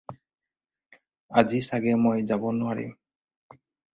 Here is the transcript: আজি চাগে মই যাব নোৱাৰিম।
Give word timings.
আজি 1.41 1.59
চাগে 1.67 1.95
মই 2.05 2.21
যাব 2.31 2.43
নোৱাৰিম। 2.61 2.97